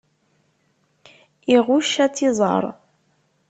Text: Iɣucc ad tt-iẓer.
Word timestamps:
Iɣucc 1.55 1.93
ad 2.03 2.11
tt-iẓer. 2.13 2.63